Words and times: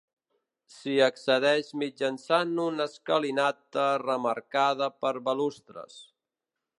S'hi 0.75 0.93
accedeix 1.07 1.69
mitjançant 1.81 2.55
una 2.65 2.89
escalinata 2.91 3.87
remarcada 4.07 4.89
per 5.05 5.13
balustres. 5.29 6.01